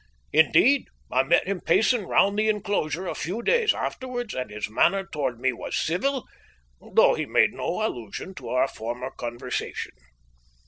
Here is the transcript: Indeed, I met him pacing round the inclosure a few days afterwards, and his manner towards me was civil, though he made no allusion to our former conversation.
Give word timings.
Indeed, 0.33 0.87
I 1.11 1.21
met 1.21 1.45
him 1.47 1.61
pacing 1.61 2.07
round 2.07 2.39
the 2.39 2.49
inclosure 2.49 3.05
a 3.07 3.13
few 3.13 3.43
days 3.43 3.71
afterwards, 3.71 4.33
and 4.33 4.49
his 4.49 4.67
manner 4.67 5.05
towards 5.05 5.37
me 5.37 5.53
was 5.53 5.75
civil, 5.75 6.25
though 6.81 7.13
he 7.13 7.27
made 7.27 7.53
no 7.53 7.85
allusion 7.85 8.33
to 8.33 8.49
our 8.49 8.67
former 8.67 9.11
conversation. 9.11 9.93